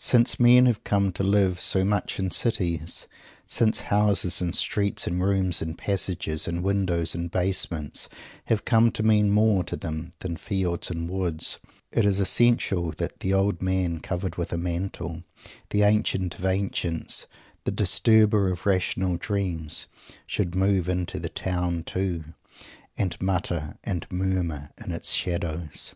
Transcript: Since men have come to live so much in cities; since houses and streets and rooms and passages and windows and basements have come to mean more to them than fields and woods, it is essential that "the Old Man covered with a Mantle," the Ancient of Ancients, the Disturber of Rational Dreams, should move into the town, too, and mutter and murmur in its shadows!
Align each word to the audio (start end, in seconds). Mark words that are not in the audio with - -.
Since 0.00 0.40
men 0.40 0.66
have 0.66 0.82
come 0.82 1.12
to 1.12 1.22
live 1.22 1.60
so 1.60 1.84
much 1.84 2.18
in 2.18 2.32
cities; 2.32 3.06
since 3.46 3.78
houses 3.92 4.40
and 4.40 4.52
streets 4.52 5.06
and 5.06 5.22
rooms 5.22 5.62
and 5.62 5.78
passages 5.78 6.48
and 6.48 6.64
windows 6.64 7.14
and 7.14 7.30
basements 7.30 8.08
have 8.46 8.64
come 8.64 8.90
to 8.90 9.04
mean 9.04 9.30
more 9.30 9.62
to 9.62 9.76
them 9.76 10.10
than 10.18 10.36
fields 10.36 10.90
and 10.90 11.08
woods, 11.08 11.60
it 11.92 12.04
is 12.04 12.18
essential 12.18 12.90
that 12.96 13.20
"the 13.20 13.32
Old 13.32 13.62
Man 13.62 14.00
covered 14.00 14.34
with 14.34 14.52
a 14.52 14.58
Mantle," 14.58 15.22
the 15.70 15.82
Ancient 15.84 16.34
of 16.40 16.44
Ancients, 16.44 17.28
the 17.62 17.70
Disturber 17.70 18.50
of 18.50 18.66
Rational 18.66 19.16
Dreams, 19.16 19.86
should 20.26 20.56
move 20.56 20.88
into 20.88 21.20
the 21.20 21.28
town, 21.28 21.84
too, 21.84 22.24
and 22.96 23.16
mutter 23.20 23.78
and 23.84 24.08
murmur 24.10 24.70
in 24.84 24.90
its 24.90 25.12
shadows! 25.12 25.94